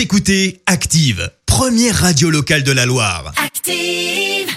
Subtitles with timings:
[0.00, 3.34] Vous écoutez Active, première radio locale de la Loire.
[3.44, 4.48] Active.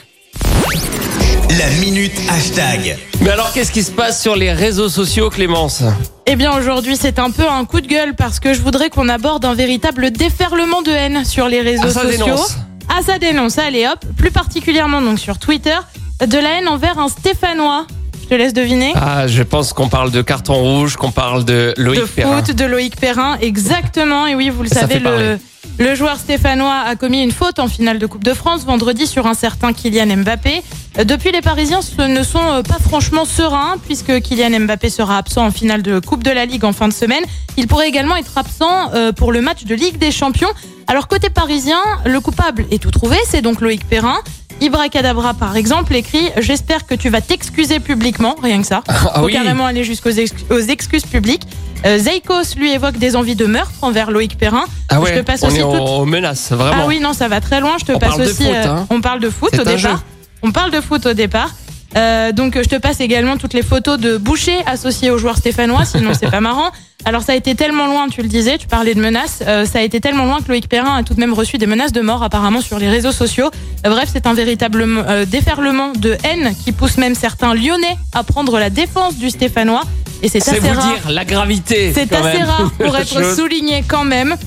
[1.59, 2.97] La minute hashtag.
[3.19, 5.83] Mais alors, qu'est-ce qui se passe sur les réseaux sociaux, Clémence?
[6.27, 9.09] Eh bien aujourd'hui c'est un peu un coup de gueule parce que je voudrais qu'on
[9.09, 12.25] aborde un véritable déferlement de haine sur les réseaux Ah, ça sociaux.
[12.25, 12.55] dénonce.
[12.87, 15.75] Ah ça dénonce, allez hop, plus particulièrement donc sur Twitter,
[16.25, 17.85] de la haine envers un Stéphanois.
[18.23, 18.93] Je te laisse deviner.
[18.95, 22.41] Ah, je pense qu'on parle de carton rouge, qu'on parle de Loïc de Perrin.
[22.43, 24.25] foot, de Loïc Perrin, exactement.
[24.27, 25.37] Et oui, vous le Ça savez, le,
[25.77, 29.27] le joueur stéphanois a commis une faute en finale de Coupe de France vendredi sur
[29.27, 30.63] un certain Kylian Mbappé.
[30.99, 35.45] Euh, Depuis, les Parisiens ne sont euh, pas franchement sereins puisque Kylian Mbappé sera absent
[35.45, 37.23] en finale de Coupe de la Ligue en fin de semaine.
[37.57, 40.49] Il pourrait également être absent euh, pour le match de Ligue des Champions.
[40.87, 44.17] Alors côté parisien, le coupable est tout trouvé, c'est donc Loïc Perrin.
[44.63, 48.81] Ibra Kadabra, par exemple, écrit J'espère que tu vas t'excuser publiquement, rien que ça.
[48.87, 49.33] Ah Faut oui.
[49.33, 51.43] carrément aller jusqu'aux ex- aux excuses publiques.
[51.85, 54.63] Euh, Zeikos lui évoque des envies de meurtre envers Loïc Perrin.
[54.87, 56.83] Ah ouais, je te passe on aussi est aux, menaces, vraiment.
[56.83, 57.73] Ah oui, non, ça va très loin.
[57.77, 58.45] Je te On passe aussi.
[58.45, 58.87] foot, euh, hein.
[58.89, 59.77] On parle de foot au départ.
[59.77, 59.89] jeu.
[60.43, 61.49] On parle de foot au départ.
[61.95, 65.85] Euh, donc je te passe également toutes les photos de Boucher associés aux joueurs stéphanois,
[65.85, 66.71] sinon c'est pas marrant.
[67.05, 69.79] Alors ça a été tellement loin, tu le disais, tu parlais de menaces, euh, ça
[69.79, 71.99] a été tellement loin que Loïc Perrin a tout de même reçu des menaces de
[71.99, 73.49] mort apparemment sur les réseaux sociaux.
[73.85, 78.23] Euh, bref, c'est un véritable euh, déferlement de haine qui pousse même certains Lyonnais à
[78.23, 79.83] prendre la défense du stéphanois.
[80.21, 80.93] Et c'est assez vous rare.
[80.93, 81.91] dire la gravité.
[81.93, 84.37] C'est assez même, rare pour être souligné quand même.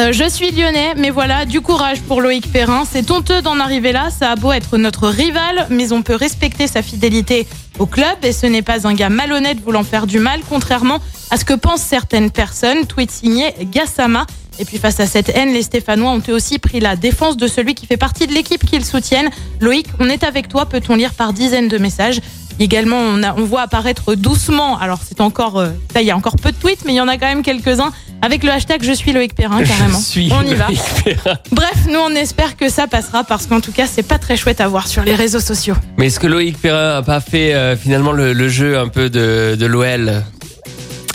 [0.00, 2.84] Euh, je suis lyonnais, mais voilà, du courage pour Loïc Perrin.
[2.90, 4.08] C'est honteux d'en arriver là.
[4.08, 7.46] Ça a beau être notre rival, mais on peut respecter sa fidélité
[7.78, 11.36] au club et ce n'est pas un gars malhonnête voulant faire du mal, contrairement à
[11.36, 12.86] ce que pensent certaines personnes.
[12.86, 14.26] Tweet signé Gassama.
[14.58, 17.46] Et puis face à cette haine, les Stéphanois ont eux aussi pris la défense de
[17.46, 19.30] celui qui fait partie de l'équipe qu'ils soutiennent.
[19.60, 22.20] Loïc, on est avec toi, peut-on lire par dizaines de messages.
[22.60, 26.16] Également, on, a- on voit apparaître doucement, alors c'est encore, euh, ça, il y a
[26.16, 27.90] encore peu de tweets, mais il y en a quand même quelques-uns
[28.22, 29.98] avec le hashtag je suis Loïc Perrin carrément.
[29.98, 30.66] Je suis on y va.
[31.52, 34.60] Bref, nous on espère que ça passera parce qu'en tout cas c'est pas très chouette
[34.60, 35.74] à voir sur les réseaux sociaux.
[35.96, 39.08] Mais est-ce que Loïc Perrin a pas fait euh, finalement le, le jeu un peu
[39.08, 40.22] de, de l'OL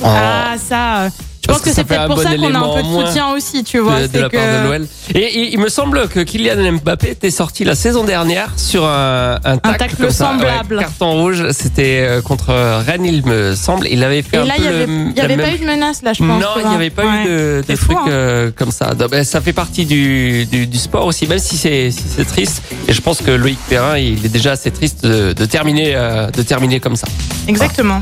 [0.02, 1.10] Oh, Ah ça, euh,
[1.48, 3.30] je pense que, c'est peut-être un pour bon ça qu'on a un peu de soutien
[3.34, 4.08] aussi, tu vois.
[4.08, 4.88] de, la part de l'OL.
[5.14, 9.36] Et il, il me semble que Kylian Mbappé était sorti la saison dernière sur un,
[9.44, 10.76] un tacle, tacle comme ça, semblable.
[10.78, 12.54] ouais, carton rouge, c'était euh, contre
[12.86, 13.88] Rennes, il me semble.
[13.90, 15.36] Il avait fait Et un là, peu il y avait, le- il y la avait
[15.38, 16.42] même pas eu de menace là, je pense.
[16.42, 17.24] Non, il n'y avait pas Ouais.
[17.24, 18.06] eu de, de trucs hein.
[18.10, 18.94] euh, comme ça.
[18.96, 22.64] Donc, ben, ça fait partie du, du, du sport aussi, même si c'est si triste.
[22.88, 26.32] Et je pense que Loïc Perrin, il est déjà assez triste de, de terminer euh,
[26.32, 27.08] de terminer comme ça.
[27.48, 28.02] Exactement.